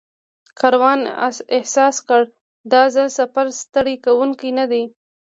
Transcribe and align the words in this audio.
کاروان 0.59 0.99
احساس 1.57 1.95
کړ 2.07 2.21
دا 2.71 2.81
ځل 2.95 3.07
سفر 3.19 3.45
ستړی 3.61 3.95
کوونکی 4.05 4.49
نه 4.59 4.65
دی. 4.71 4.83